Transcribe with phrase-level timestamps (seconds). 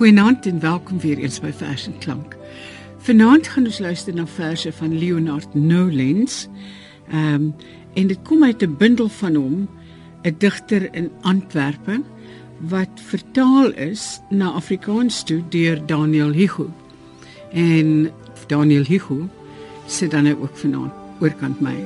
[0.00, 2.36] Goeienaand en welkom weer eens by Vers en Klank.
[3.04, 6.46] Vanaand gaan ons luister na verse van Leonard Nolens.
[7.10, 7.54] Ehm um,
[7.94, 9.68] en dit kom uit 'n bundel van hom,
[10.22, 12.00] 'n digter in Antwerpe
[12.58, 16.70] wat vertaal is na Afrikaans toe deur Daniel Hugo.
[17.52, 18.10] En
[18.46, 19.28] Daniel Hugo
[19.86, 21.76] sit dan nou ook vanaand oorkant my.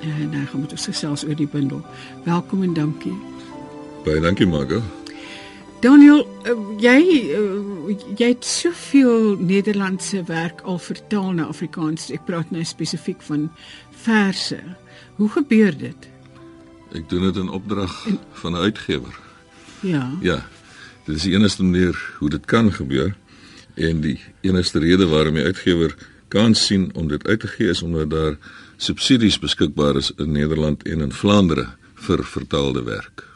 [0.00, 1.80] En hy gaan met ons gesels oor die bundel.
[2.24, 3.18] Welkom en dankie.
[4.04, 5.01] Baie dankie Margo.
[5.82, 6.98] Daniel, uh, jy
[7.34, 12.06] uh, jy het soveel Nederlandse werk al vertaal na Afrikaans.
[12.14, 13.48] Ek praat nou spesifiek van
[14.04, 14.60] verse.
[15.18, 16.06] Hoe gebeur dit?
[16.94, 19.18] Ek doen dit in opdrag en, van 'n uitgewer.
[19.82, 20.04] Ja.
[20.22, 20.38] Ja.
[21.04, 23.16] Dit is die enigste manier hoe dit kan gebeur
[23.74, 25.96] en die enigste rede waarom die uitgewer
[26.28, 28.38] kan sien om dit uit te gee is omdat daar
[28.76, 33.31] subsidies beskikbaar is in Nederland en in Vlaandere vir vertaalde werk.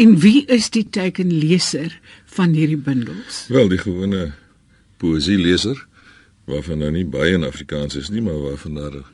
[0.00, 1.92] En wie is die tekenleser
[2.32, 3.42] van hierdie bundels?
[3.52, 4.30] Wel, die gewone
[5.02, 5.76] poësieleser
[6.48, 9.04] waarvan nou nie baie in Afrikaans is nie, maar waarvan daar 'n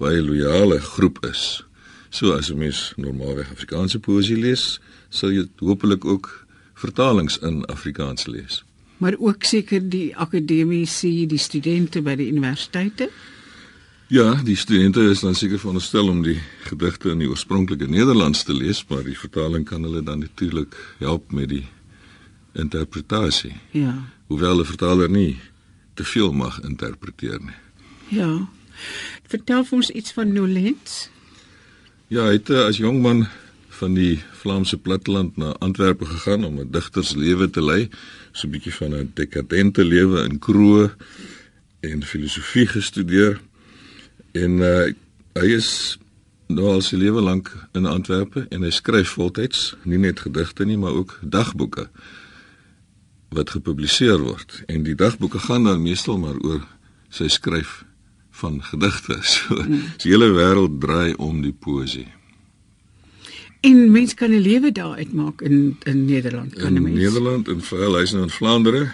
[0.00, 1.64] baie loyale groep is.
[2.08, 8.26] So as 'n mens normaalweg Afrikaanse poësie lees, sal jy hopelik ook vertalings in Afrikaans
[8.26, 8.64] lees.
[8.96, 13.10] Maar ook seker die akademici, die studente by die universiteite?
[14.10, 18.50] Ja, die studente is dan seker veronderstel om die gedigte in die oorspronklike Nederlands te
[18.50, 21.62] lees, maar die vertaling kan hulle dan natuurlik help met die
[22.58, 23.52] interpretasie.
[23.70, 23.92] Ja.
[24.26, 25.38] Hoewel 'n vertaler nie
[25.94, 27.54] te veel mag interpreteer nie.
[28.08, 28.48] Ja.
[29.28, 31.10] Vertel vir ons iets van Nolens.
[32.08, 33.28] Ja, hy het eh, as jong man
[33.68, 37.88] van die Vlaamse platteland na Antwerpe gegaan om 'n digterslewe te lei,
[38.32, 40.96] so 'n bietjie van 'n dekadente lewe in kroeg
[41.80, 43.40] en filosofie gestudeer.
[44.32, 44.92] En uh,
[45.38, 45.98] hy is
[46.50, 50.78] nou al sy lewe lank in Antwerpe en hy skryf voltyds, nie net gedigte nie,
[50.78, 51.88] maar ook dagboeke
[53.30, 54.62] wat gepubliseer word.
[54.66, 56.64] En die dagboeke gaan dan meestal maar oor
[57.14, 57.84] sy skryf
[58.40, 59.20] van gedigte.
[59.34, 59.62] So
[60.02, 62.08] die hele wêreld draai om die poësie.
[63.60, 66.96] En mens kan 'n lewe daar uitmaak in in Nederland, kan 'n mens.
[66.96, 68.92] In Nederland en veral hy's nou in Vlaandere.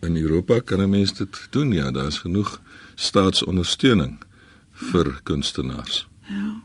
[0.00, 1.72] In Europa kan 'n mens dit doen.
[1.72, 2.60] Ja, daar's genoeg
[2.94, 4.18] staatsondersteuning
[4.92, 6.06] vir kunstenaars.
[6.28, 6.62] Ja.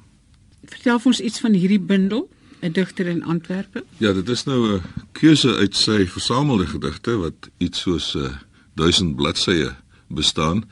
[0.66, 2.30] Vertel ons iets van hierdie bundel,
[2.62, 3.84] 'n digter in Antwerpe.
[3.98, 4.82] Ja, dit is nou 'n
[5.12, 8.34] keuse uit sy versamelde gedigte wat iets soos 'n uh,
[8.74, 9.76] 1000 bladsye
[10.08, 10.64] bestaan.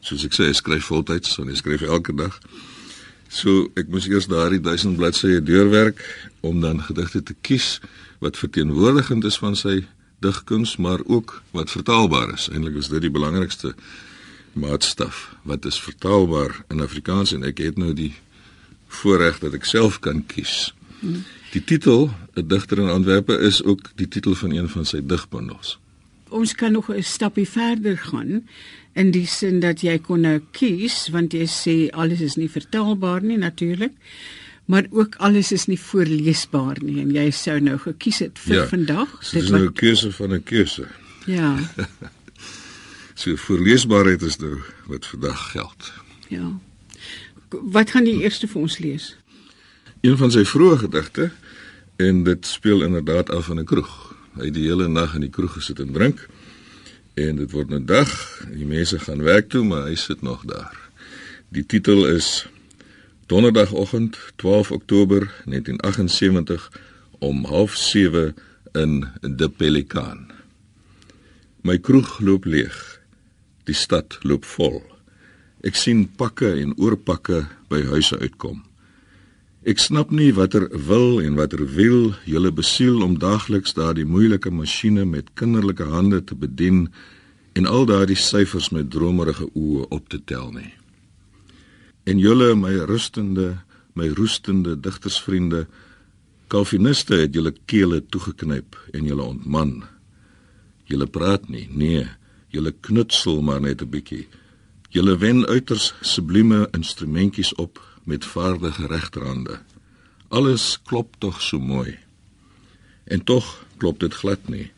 [0.00, 2.38] Soos ek sê, hy skryf voltyds, so hy skryf elke dag.
[3.28, 7.80] So ek moes eers daardie 1000 bladsye deurwerk om dan gedigte te kies
[8.18, 9.86] wat verteenwoordigend is van sy
[10.22, 12.48] digkuns, maar ook wat vertaalbaar is.
[12.52, 13.74] Eintlik is dit die belangrikste
[14.52, 18.14] maatstaf wat is vertaalbaar in Afrikaans en ek het nou die
[18.88, 20.74] voorreg dat ek self kan kies.
[21.52, 25.78] Die titel 'n digter in Antwerpe is ook die titel van een van sy digbundels.
[26.28, 28.42] Ons kan nog 'n stapie verder gaan
[28.92, 33.22] in die sin dat jy kon nou kies want jy sê alles is nie vertaalbaar
[33.22, 33.92] nie natuurlik
[34.64, 38.66] maar ook alles is nie voorleesbaar nie en jy sou nou gekies het vir ja,
[38.70, 40.86] vandag dit is nou 'n keuse van 'n keuse
[41.26, 41.56] ja
[43.14, 45.92] So voorleesbaarheid is nou wat vandag geld.
[46.28, 46.58] Ja.
[47.48, 49.16] Wat gaan jy eers vir ons lees?
[50.00, 51.30] Een van sy vroeë gedigte
[51.96, 54.14] en dit speel inderdaad af in 'n kroeg.
[54.34, 56.28] Hy het die hele nag in die kroeg gesit en drink
[57.14, 58.10] en dit word nou dag.
[58.52, 60.78] Die mense gaan werk toe, maar hy sit nog daar.
[61.48, 62.46] Die titel is
[63.26, 66.70] Donderdagoggend 12 Oktober 1978
[67.18, 68.34] om 07:30
[68.72, 70.30] in De Pelikaan.
[71.60, 73.01] My kroeg loop leeg.
[73.68, 74.80] Die stad loop vol.
[75.62, 78.62] Ek sien pakke en oorpakke by huise uitkom.
[79.62, 85.04] Ek snap nie watter wil en watter wiel julle besiel om daagliks daardie moeilike masjiene
[85.06, 86.88] met kinderlike hande te bedien
[87.54, 90.72] en al daardie syfers met dromerige oë op te tel nie.
[92.10, 93.60] En julle my rustende,
[93.94, 95.68] my roestende digtersvriende,
[96.50, 99.76] kalviniste het julle kele toegeknyp en julle ontman.
[100.90, 102.02] Julle praat nie, nee,
[102.52, 104.28] Julle knutsel maar net 'n bietjie.
[104.92, 109.60] Julle wen uiters sublieme instrumentjies op met vaardige regterhande.
[110.28, 111.98] Alles klop tog so mooi.
[113.04, 114.70] En tog klop dit glad nie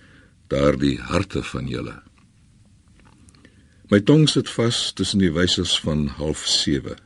[0.47, 2.03] daardie harte van julle.
[3.89, 6.99] My tong sit vas tussen die wysers van 07:30.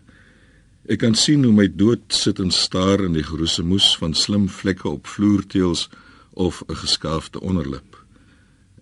[0.86, 4.48] Ek kan sien hoe my dood sit en staar in die geroese moes van slim
[4.48, 5.88] vlekke op vloerteels
[6.32, 7.97] of 'n geskaafde onderlip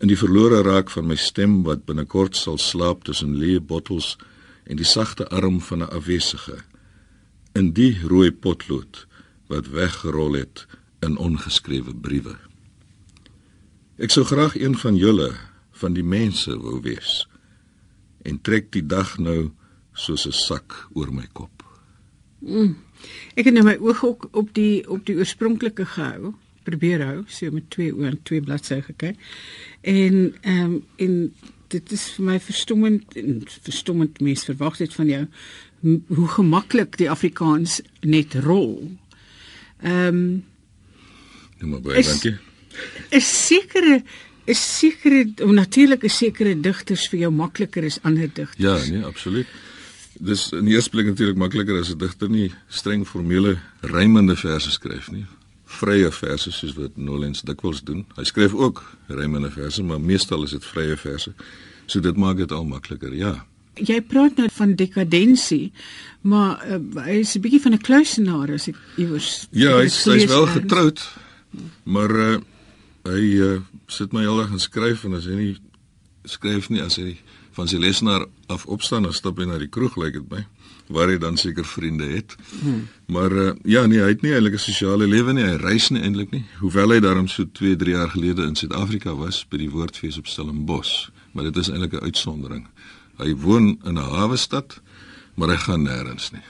[0.01, 4.17] in die verlore raak van my stem wat binnekort sal slaap tussen leë bottels
[4.65, 6.59] en die sagte arm van 'n afwesige
[7.55, 9.07] in die rooi potlood
[9.49, 10.67] wat weggerol het
[11.01, 12.37] in ongeskrewe briewe
[13.97, 15.31] Ek sou graag een van julle
[15.81, 17.23] van die mense wou wees
[18.29, 19.53] en trek die dag nou
[19.97, 21.65] soos 'n sak oor my kop.
[22.45, 22.77] Mm.
[23.37, 26.35] Ek het nou my oog ook op die op die oorspronklike gehou,
[26.67, 29.21] probeer hou, so met twee oë en twee bladsye gekyk.
[29.83, 31.15] En ehm um, en
[31.75, 35.25] dit is vir my verstommend en verstommend mens verwag dit van jou
[36.19, 38.91] hoe gemaklik die Afrikaans net rol.
[39.83, 40.45] Ehm um,
[41.57, 42.37] Nou maar baie dankie.
[43.17, 44.03] Is sekere
[44.47, 48.61] is sekere natuurlik is sekere digters vir jou makliker as ander digters.
[48.63, 49.49] Ja, nee, absoluut.
[50.23, 54.71] Dis in die eerste plek natuurlik makliker as 'n digter nie streng formele rymende verse
[54.71, 55.27] skryf nie.
[55.67, 58.05] Vrye verse soos wat Nolens dikwels doen.
[58.17, 61.33] Hy skryf ook rymende verse, maar meestal is dit vrye verse.
[61.87, 63.35] So dit maak dit al makliker, ja.
[63.77, 65.73] Jy praat nou van dekadensie,
[66.25, 70.25] maar uh, hy is 'n bietjie van 'n kluisenaar as ek iewers Ja, hy's hy's
[70.25, 71.03] wel getroud.
[71.85, 72.39] Maar uh,
[73.05, 75.57] hy uh, sit my heeldag en skryf en as hy nie
[76.25, 77.19] skryf nie as hy
[77.57, 80.47] van sy lesenaar af opstaan en stap hy na die kroeg lyk dit my
[80.89, 82.37] waar hy dan seker vriende het.
[82.61, 82.89] Hmm.
[83.07, 85.45] Maar uh, ja nee, hy het nie eintlik 'n sosiale lewe nie.
[85.45, 86.45] Hy reis nie eintlik nie.
[86.59, 90.27] Hoewel hy daarom so 2, 3 jaar gelede in Suid-Afrika was by die Woordfees op
[90.27, 92.67] Stellenbosch, maar dit is eintlik 'n uitsondering.
[93.17, 94.81] Hy woon in 'n hawe stad,
[95.35, 96.43] maar hy gaan nêrens nie.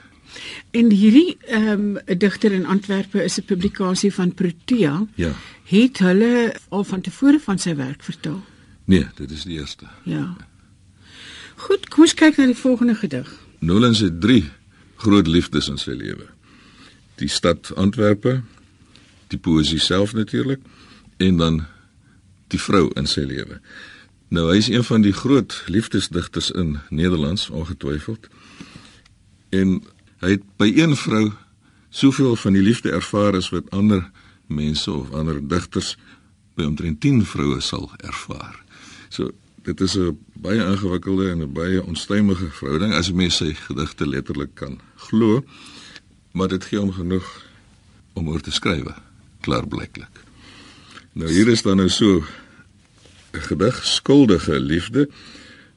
[0.70, 5.06] En hierdie ehm um, 'n digter in Antwerpe is 'n publikasie van Protea.
[5.14, 5.32] Ja.
[5.64, 8.44] Het hulle al van tevore van sy werk vertel?
[8.84, 9.84] Nee, dit is die eerste.
[10.02, 10.36] Ja.
[11.54, 13.45] Goed, kom ons kyk na die volgende gedig.
[13.58, 14.44] Nolens het 3
[14.96, 16.28] groot liefdes in sy lewe.
[17.20, 18.40] Die stad Antwerpe,
[19.32, 20.60] die poesie self natuurlik
[21.16, 21.62] en dan
[22.52, 23.60] die vrou in sy lewe.
[24.28, 28.28] Nou hy is een van die groot liefdesdigters in Nederlands ongetwyfeld.
[29.54, 29.80] En
[30.24, 31.30] hy het by een vrou
[31.90, 34.10] soveel van die liefde ervaar as wat ander
[34.46, 35.94] mense of ander digters
[36.56, 38.58] by omtrent 10 vroue sal ervaar.
[39.08, 39.30] So
[39.66, 44.54] dit is 'n baie ingewikkelde en 'n baie onstuimige verhouding as mens sy gedigte letterlik
[44.54, 45.44] kan glo,
[46.32, 47.44] maar dit gee hom genoeg
[48.12, 48.86] om oor te skryf,
[49.40, 50.14] klaarblyklik.
[51.12, 52.24] Nou hier is dan nou so
[53.32, 55.08] 'n gedig skuldige liefde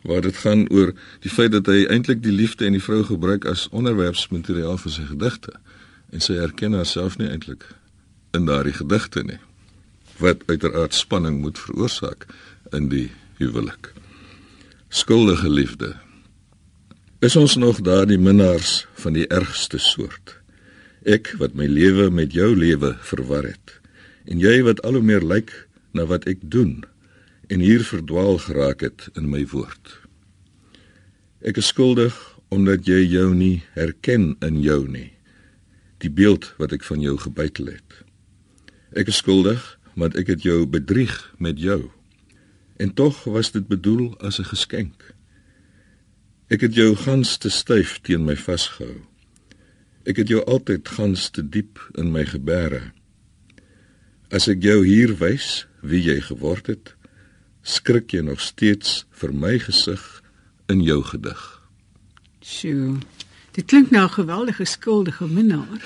[0.01, 3.45] waar dit gaan oor die feit dat hy eintlik die liefde en die vrou gebruik
[3.45, 5.53] as onderwerpsmateriaal vir sy gedigte
[6.09, 7.68] en sy erken haarself nie eintlik
[8.31, 9.39] in daardie gedigte nie
[10.18, 12.25] wat uiteraard spanning moet veroorsaak
[12.71, 13.94] in die huwelik.
[14.89, 15.95] Skuldige liefde.
[17.24, 20.36] Is ons nog daardie minnaars van die ergste soort?
[21.07, 23.75] Ek wat my lewe met jou lewe verwar het
[24.30, 25.53] en jy wat al hoe meer lyk
[25.95, 26.81] na wat ek doen
[27.50, 29.95] en hier verdwaal geraak het in my woord.
[31.39, 32.15] Ek is skuldig
[32.51, 35.13] omdat jy jou nie herken in jou nie.
[36.03, 38.03] Die beeld wat ek van jou gebytel het.
[39.00, 39.63] Ek is skuldig
[39.95, 41.87] want ek het jou bedrieg met jou.
[42.80, 45.16] En tog was dit bedoel as 'n geskenk.
[46.48, 49.04] Ek het jou gans te styf teen my vasgehou.
[50.04, 52.92] Ek het jou altyd gans te diep in my gebeere.
[54.30, 56.95] As ek jou hier wys wie jy geword het,
[57.62, 60.24] skrik jy nog steeds vir my gesig
[60.68, 61.62] in jou gedig.
[62.42, 62.98] Sjoe.
[63.52, 65.81] Dit klink nou 'n geweldige skuldige minnaar.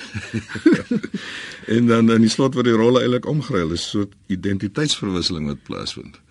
[1.76, 6.23] en dan in die slot word die rolle eintlik omgeruil, 'n soort identiteitsverwisseling wat plaasvind.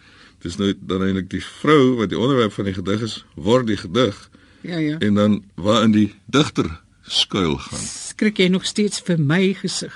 [0.44, 3.80] Dis nou dan eintlik die vrou wat die onderwerp van die gedig is, word die
[3.80, 4.18] gedig.
[4.62, 4.98] Ja ja.
[5.00, 6.68] En dan waar in die digter
[7.08, 7.80] skuil gaan.
[7.88, 9.96] Skrik jy nog steeds vir my gesig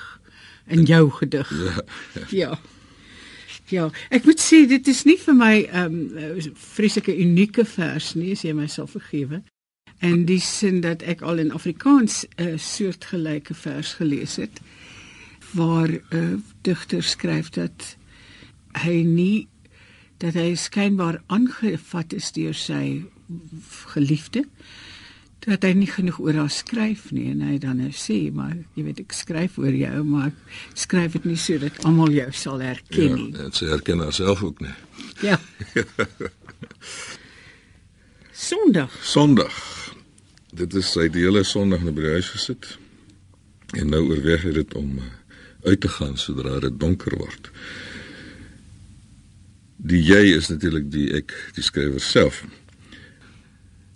[0.67, 1.51] in jou gedig?
[1.51, 1.83] Ja.
[2.29, 2.59] Ja.
[3.67, 8.31] Ja, ek moet sê dit is nie vir my 'n um, vreeslike unieke vers nie,
[8.31, 9.41] as jy my sal vergewe.
[9.99, 14.61] En dis sin dat ek al in Afrikaans 'n uh, soortgelyke vers gelees het
[15.51, 17.97] waar 'n uh, digter skryf dat
[18.83, 19.47] hy nie
[20.23, 23.05] dat hy skynbaar aangevat is deur sy
[23.93, 24.45] geliefde
[25.47, 28.83] dat hy nie genoeg oor haar skryf nie en hy dan nou sê maar jy
[28.87, 33.13] weet ek skryf oor jou maar ek skryf dit nie sodat almal jou sal herken
[33.15, 33.29] nie.
[33.37, 34.73] Ja, sy herken haarself ook nie.
[35.23, 35.39] Ja.
[38.47, 38.93] Sondag.
[39.07, 39.55] Sondag.
[40.57, 42.67] Dit is sy die hele Sondag na by die huis gesit.
[43.77, 45.07] En nou oorweeg hy dit om uh,
[45.67, 47.51] uit te gaan sodra dit donker word.
[49.87, 52.41] Die jy is natuurlik die ek, die skrywer self.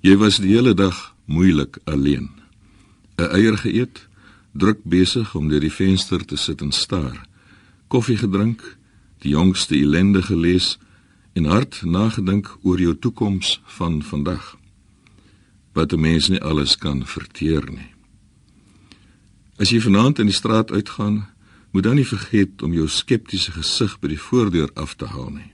[0.05, 2.29] Jy was die hele dag moeilik alleen.
[3.17, 4.07] 'n Eier geëet,
[4.53, 7.27] druk besig om deur die venster te sit en staar.
[7.88, 8.77] Koffie gedrink,
[9.19, 10.77] die jongste ellende gelees
[11.33, 14.57] en hard nagedink oor jou toekoms van vandag.
[15.74, 17.91] Wat 'n mens nie alles kan verteer nie.
[19.57, 21.31] As jy vanaand in die straat uitgaan,
[21.71, 25.50] Moet dan nie vergeet om jou skeptiese gesig by die voordeur af te haal nie.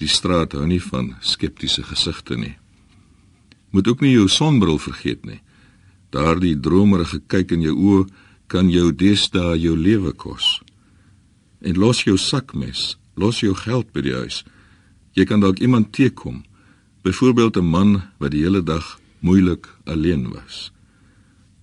[0.00, 2.56] Die straat hou nie van skeptiese gesigte nie.
[3.72, 5.40] Moet ook nie jou sonbril vergeet nie.
[6.12, 8.06] Daardie dromerige kyk in jou oë
[8.52, 10.60] kan jou deesdae jou lewe kos.
[11.64, 14.42] En los jou sakmes, los jou geld by die huis.
[15.16, 16.42] Jy kan dalk iemand teekom,
[17.02, 20.72] byvoorbeeld 'n man wat die hele dag moeilik alleen was.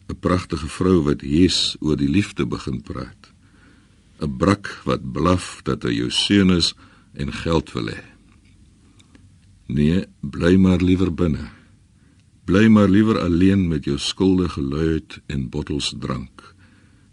[0.09, 3.31] 'n Pragtige vrou wat hees oor die liefde begin praat.
[4.21, 6.73] 'n Brak wat blaf dat hy jou seun is
[7.13, 8.18] en geld wil hê.
[9.69, 11.45] Nee, bly maar liewer binne.
[12.49, 16.41] Bly maar liewer alleen met jou skuldige luid en bottels drank.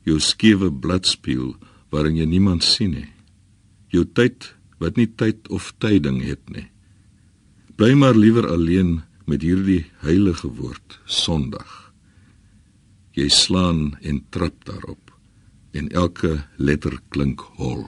[0.09, 1.53] Jou skewe bladspieël
[1.93, 3.11] waarin jy niemand sien nie.
[3.93, 6.65] Jou tyd wat nie tyd of tyding het nie.
[7.77, 11.93] Bly maar liewer alleen met hierdie heilige woord Sondag.
[13.13, 15.13] Jy slaan en trap daarop
[15.77, 17.85] en elke letter klink hol.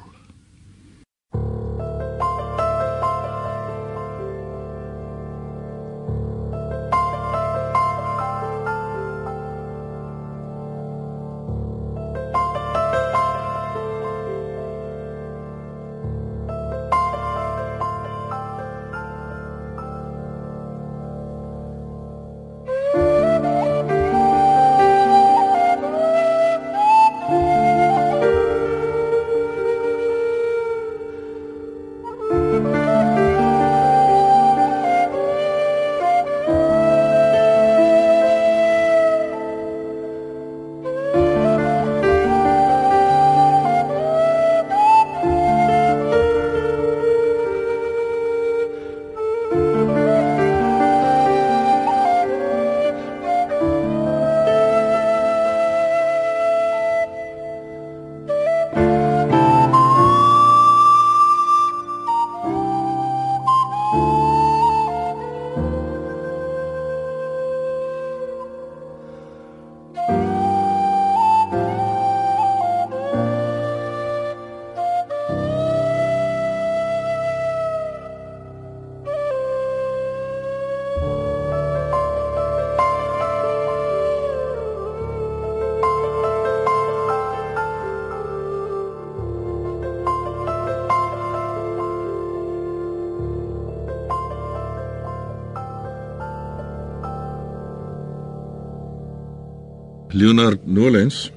[100.11, 101.31] Leonard Nolens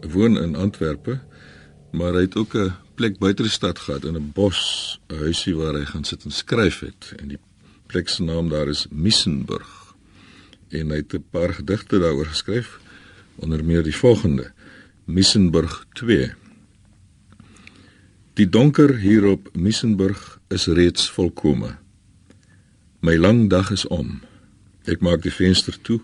[0.00, 1.18] woon in Antwerpe,
[1.90, 5.56] maar hy het ook 'n plek buite die stad gehad in 'n bos, 'n huisie
[5.56, 7.38] waar hy gaan sit en skryf het en die
[7.86, 9.94] plek se naam daar is Missenburg.
[10.68, 12.78] En hy het 'n paar gedigte daaroor geskryf,
[13.34, 14.52] onder meer die volgende:
[15.04, 16.34] Missenburg 2.
[18.34, 21.76] Die donker hier op Missenburg is reeds volkome.
[23.00, 24.20] My lang dag is om.
[24.84, 26.00] Ek maak die venster toe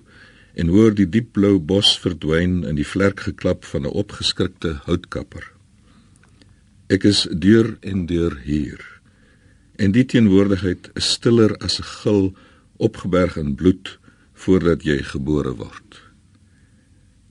[0.54, 5.52] en hoor die diepblou bos verdwyn in die vlerkgeklap van 'n opgeskrikte houtkapper.
[6.88, 8.80] Ek is deur en deur hier.
[9.76, 12.34] En die teenwoordigheid is stiller as 'n gil
[12.76, 13.98] opgeberg in bloed
[14.34, 16.00] voordat jy gebore word.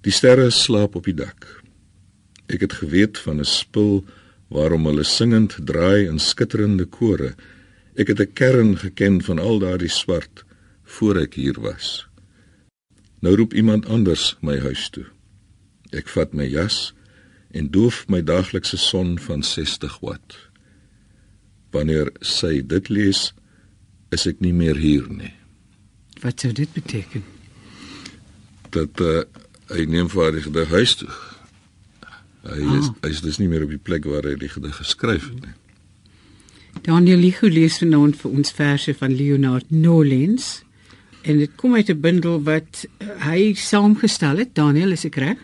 [0.01, 1.61] Die sterre slaap op die dak.
[2.49, 4.05] Ek het geweet van 'n spul
[4.49, 7.35] waarom hulle singend draai in skitterende kore.
[7.95, 10.43] Ek het 'n kern geken van al daardie swart
[10.83, 12.10] voor ek hier was.
[13.21, 15.05] Nou roep iemand anders my huis toe.
[15.93, 16.93] Ek vat my jas
[17.53, 20.37] en doof my daaglikse son van 60 watt.
[21.71, 23.29] Wanneer sy dit lees,
[24.11, 25.33] is ek nie meer hier nie.
[26.23, 27.23] Wat sou dit beteken?
[28.73, 29.21] Dat uh,
[29.71, 31.11] hy neem vir haar die gedig huis toe.
[32.41, 32.95] Hy is oh.
[33.05, 35.55] hy is dus nie meer op die plek waar hy die gedig geskryf het nie.
[36.87, 40.61] Daniel Lichu lees vanaand vir ons verse van Leonard Nolens
[41.21, 45.37] en dit kom uit 'n bundel wat uh, hy saamgestel het Daniel is ek reg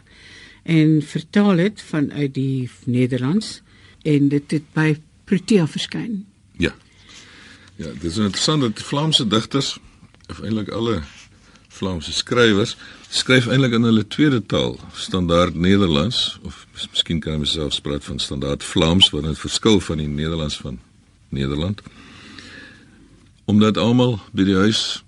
[0.63, 3.62] en vertaal het vanuit die Nederlands
[4.03, 6.25] en dit het by Protea verskyn.
[6.57, 6.75] Ja.
[7.75, 9.77] Ja, dit is interessant dat die Vlaamse digters
[10.27, 11.01] of eintlik alle
[11.67, 12.75] Vlaamse skrywers
[13.10, 18.19] skryf eintlik in hulle tweede taal, standaard Nederlands of miskien kan jy self praat van
[18.19, 20.79] standaard Vlaams wat 'n verskil van die Nederlands van
[21.29, 21.81] Nederland.
[23.46, 25.03] Omdat almal by die huis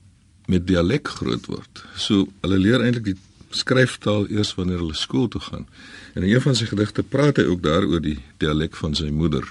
[0.50, 1.84] met dialek groot word.
[1.96, 3.18] So hulle leer eintlik die
[3.56, 5.66] skryftaal eers wanneer hulle skool toe gaan.
[6.14, 9.46] En in een van sy gedigte praat hy ook daaroor die dialek van sy moeder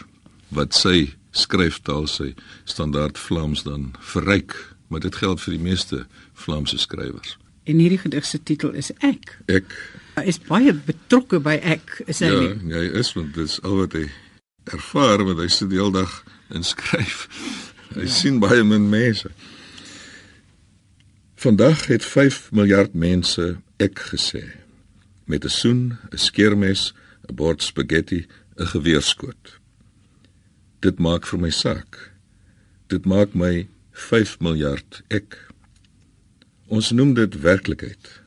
[0.54, 2.32] wat sy skryftaal sy
[2.64, 4.54] standaard Vlaams dan verryk,
[4.88, 6.04] maar dit geld vir die meeste
[6.38, 7.36] Vlaamse skrywers.
[7.68, 9.34] En hierdie gedig se titel is Ek.
[9.52, 9.74] Ek
[10.26, 12.72] is baie betrokke by ek, is hy ja, nie?
[12.72, 14.08] Ja, hy is want dit is al wat hy
[14.72, 16.16] ervaar want hy sit die hele dag
[16.54, 17.28] en skryf.
[17.94, 18.14] Hy ja.
[18.18, 19.30] sien baie min mense.
[21.38, 24.42] Vandag het 5 miljard mense ek gesê
[25.24, 26.94] met 'n soen, 'n skeermes,
[27.28, 28.26] 'n bord spaghetti,
[28.56, 29.58] 'n geweerskoot.
[30.78, 32.12] Dit maak vir my saak.
[32.86, 35.50] Dit maak my 5 miljard ek.
[36.66, 38.22] Ons noem dit werklikheid.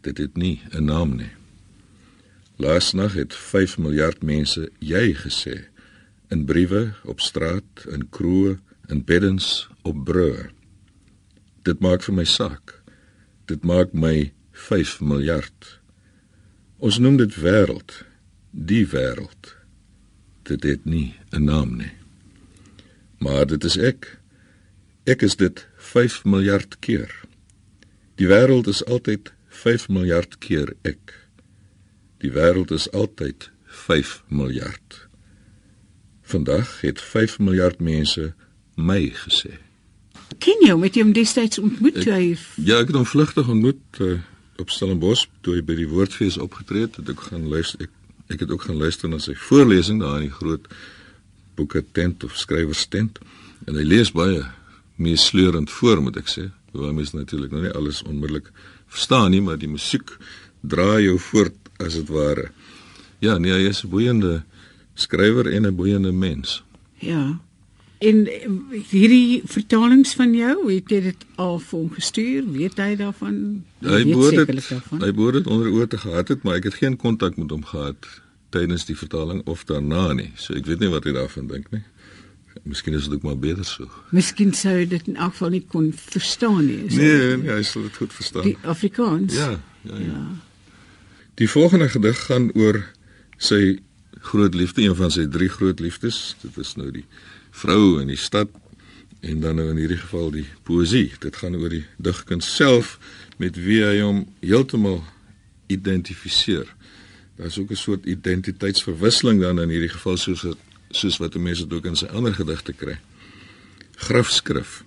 [0.00, 1.32] Dit het nie 'n naam nie.
[2.56, 5.64] Laasnag het 5 miljard mense jy gesê
[6.28, 10.57] in briewe, op straat, in kroë, in beddens, op brûe.
[11.68, 12.78] Dit maak vir my saak.
[13.50, 15.74] Dit maak my 5 miljard.
[16.80, 17.92] Ons noem dit wêreld,
[18.52, 19.52] die wêreld.
[20.48, 21.92] Dit het nie 'n naam nie.
[23.18, 24.18] Maar dit is ek.
[25.04, 27.12] Ek is dit 5 miljard keer.
[28.16, 31.28] Die wêreld is altyd 5 miljard keer ek.
[32.18, 35.08] Die wêreld is altyd 5 miljard.
[36.22, 38.34] Vandag het 5 miljard mense
[38.74, 39.67] my gesê.
[40.38, 42.26] Ken jy hom met hom destyds ontmoet toe hy
[42.56, 44.18] Ja, ek het hom vlugtig ontmoet uh,
[44.58, 46.98] op Stellenbosch toe hy by die Woordfees opgetree het.
[47.00, 47.94] Het ek gaan luister ek
[48.28, 50.66] ek het ook gaan luister na sy voorlesing daar in die groot
[51.56, 53.16] boeke tent of skrywers tent
[53.64, 54.42] en hy lees baie
[55.00, 56.44] meesleurend voor moet ek sê.
[56.74, 58.50] Hoewel mens natuurlik nou nie alles onmiddellik
[58.92, 60.12] verstaan nie, maar die musiek
[60.60, 62.50] dra jou voort as dit ware.
[63.24, 64.44] Ja, nee, hy is 'n boeiende
[64.94, 66.62] skrywer en 'n boeiende mens.
[67.00, 67.40] Ja.
[67.98, 68.28] En
[68.90, 72.46] hierdie vertalings van jou, het jy dit al vir hom gestuur?
[72.54, 73.38] Weet hy daarvan?
[73.82, 74.70] Hy behoort dit
[75.02, 77.64] hy behoort dit onder oor te gehad het, maar ek het geen kontak met hom
[77.66, 78.06] gehad
[78.54, 80.30] tydens die vertaling of daarna nie.
[80.38, 81.82] So ek weet nie wat hy daarvan dink nie.
[82.62, 83.90] Miskien is dit ook maar beter so.
[84.14, 86.84] Miskien sou hy dit in elk geval nie kon verstaan nie.
[86.94, 88.46] Nee, nee, hy sal dit goed verstaan.
[88.46, 89.34] Die Afrikaans.
[89.34, 89.50] Ja,
[89.82, 90.06] ja, ja.
[90.06, 90.22] ja.
[91.38, 92.80] Die volgende gedig gaan oor
[93.38, 93.78] sy
[94.30, 96.36] groot liefde, een van sy drie groot liefdes.
[96.42, 97.04] Dit is nou die
[97.58, 98.48] vrou in die stad
[99.20, 101.10] en dan nou in hierdie geval die poesie.
[101.18, 102.98] Dit gaan oor die digkuns self
[103.42, 105.02] met wie hy hom heeltemal
[105.66, 106.66] identifiseer.
[107.38, 110.46] Daar's ook 'n soort identiteitsverwisseling dan in hierdie geval soos
[110.90, 112.98] soos wat mense dit ook in sy ander gedigte kry.
[113.96, 114.84] Grafskrif.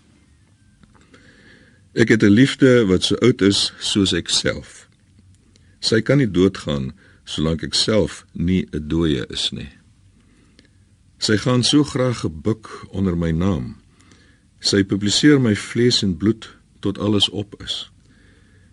[1.93, 4.87] Ek het 'n liefde wat so oud is soos ek self.
[5.79, 9.69] Sy kan nie doodgaan solank ek self nie 'n dooie is nie.
[11.21, 13.75] Sy gaan so graag gebuk onder my naam.
[14.57, 16.47] Sy publiseer my vlees en bloed
[16.81, 17.91] tot alles op is.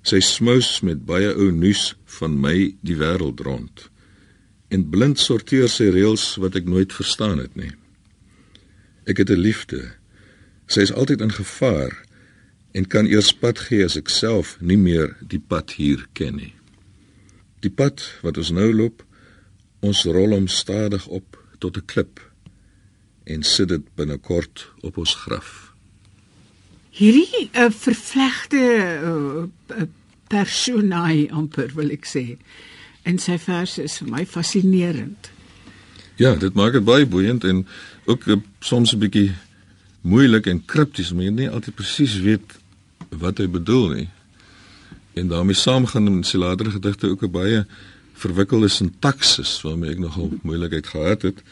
[0.00, 3.82] Sy smous met baie ou nuus van my die wêreld rond.
[4.72, 7.74] En blind sorteer sy reëls wat ek nooit verstaan het nie.
[9.04, 9.92] Ek het 'n liefde.
[10.66, 11.92] Sy is altyd in gevaar
[12.72, 16.54] en kan eers pad gee as ek self nie meer die pad hier ken nie.
[17.60, 19.04] Die pad wat ons nou loop,
[19.80, 22.27] ons rol hom stadig op tot 'n klip
[23.28, 25.72] en sit dit binnekort op ons graf.
[26.90, 28.62] Hierdie 'n uh, eh, vervlegte
[29.04, 29.82] uh,
[30.28, 32.36] personaai amper wil ek sê.
[33.02, 35.30] En sy verse is vir my fascinerend.
[36.16, 37.66] Ja, dit maak dit baie boeiend en
[38.04, 39.32] ook uh, soms 'n bietjie
[40.00, 42.58] moeilik en kripties, maar jy nie altyd presies weet
[43.10, 44.08] wat hy bedoel nie.
[45.14, 47.66] En daarmee saamgaan met sy latere gedigte ook 'n baie
[48.12, 51.42] verwikkelde sintaksis waarmee ek nogal moeilikheid gehad het.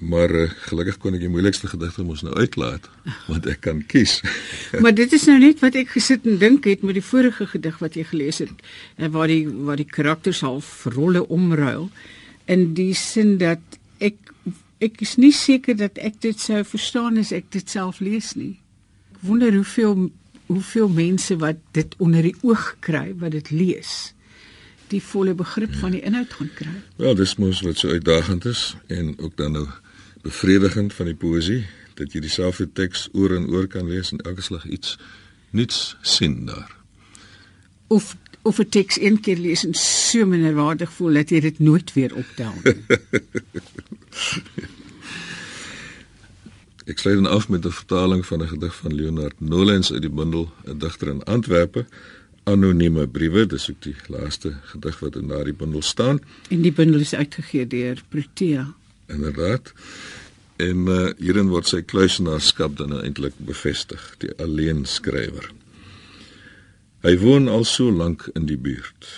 [0.00, 2.86] Maar uh, gelukkig kon ek die moeilikste gedigte mos nou uitlaat
[3.28, 4.20] want ek kan kies.
[4.84, 7.76] maar dit is nou net wat ek gesit en dink het met die vorige gedig
[7.84, 8.54] wat jy gelees het
[8.96, 11.90] en eh, waar die waar die karakters half rolle omruil
[12.48, 13.60] in die sin dat
[14.00, 14.16] ek
[14.80, 18.56] ek is nie seker dat ek dit sou verstaan as ek dit self lees nie.
[19.12, 20.08] Ek wonder hoeveel
[20.48, 24.14] hoeveel mense wat dit onder die oog kry wat dit lees
[24.90, 25.82] die volle begrip ja.
[25.84, 26.72] van die inhoud gaan kry.
[26.98, 29.66] Wel, dis mos wat so uitdagend is en ook dan nou
[30.22, 34.42] bevredigend van die poësie dat jy dieselfde teks oor en oor kan lees en elke
[34.42, 34.98] slag iets
[35.50, 36.76] nuuts sien daar.
[37.86, 41.92] Of of 'n teks een keer lees en so minderwaardig voel dat jy dit nooit
[41.92, 42.74] weer optel nie.
[46.90, 50.10] Ek sluit dan af met 'n vertaling van 'n gedig van Leonard Nolens uit die
[50.10, 51.86] bundel 'n digter in Antwerpe
[52.42, 57.00] anonieme briewe dis ook die laaste gedig wat in daardie bundel staan en die bundel
[57.00, 58.74] is uitgegee deur Protea
[59.10, 59.72] inderdaad.
[60.56, 65.50] En uh, hierin word sy kluisenaarskap dan eintlik bevestig, die alleen skrywer.
[67.00, 69.08] Hy woon al so lank in die buurt.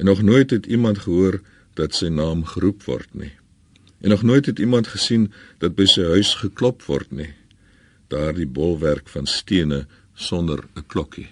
[0.00, 1.40] En nog nooit het iemand gehoor
[1.76, 3.32] dat sy naam geroep word nie.
[4.00, 7.30] En nog nooit het iemand gesien dat by sy huis geklop word nie.
[8.08, 11.28] Daardie bolwerk van stene sonder 'n klokkie.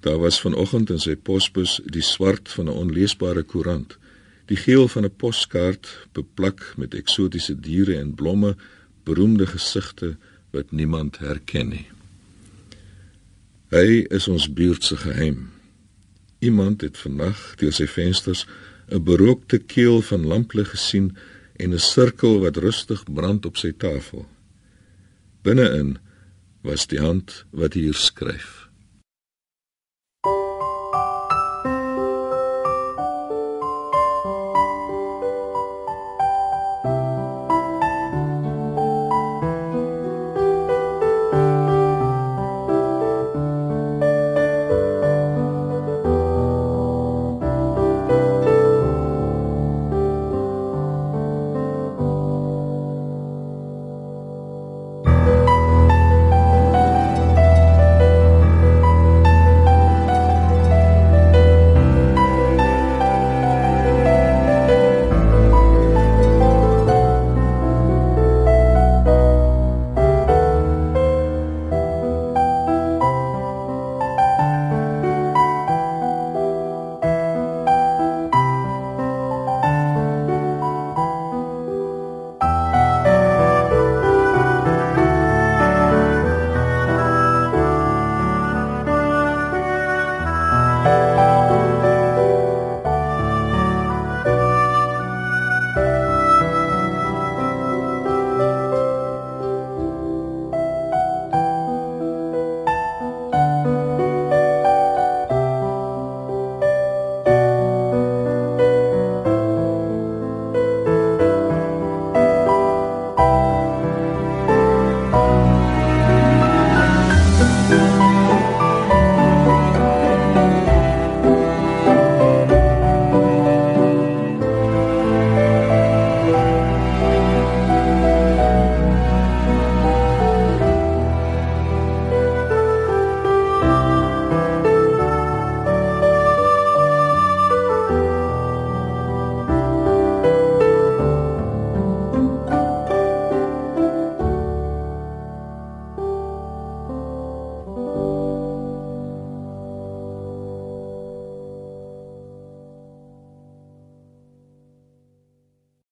[0.00, 3.98] Daar was vanoggend in sy posbus die swart van 'n onleesbare koerant,
[4.46, 8.56] die geel van 'n poskaart beplak met eksotiese diere en blomme,
[9.04, 10.16] beroemde gesigte
[10.50, 11.86] wat niemand herken nie.
[13.68, 15.50] Hy is ons buurt se geheim.
[16.38, 18.46] Iemand het vannag deur sy vensters
[18.90, 21.16] 'n berookte keel van lamplig gesien
[21.56, 24.26] en 'n sirkel wat rustig brand op sy tafel.
[25.42, 25.98] Binne-in
[26.60, 28.68] was die hand wat hier skryf.